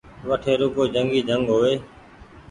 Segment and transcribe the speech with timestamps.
[0.27, 1.73] وٺي روڳو جنگ ئي جنگ هووي